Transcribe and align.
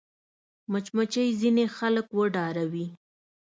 مچمچۍ 0.71 1.29
ځینې 1.41 1.65
خلک 1.77 2.05
وډاروي 2.19 2.85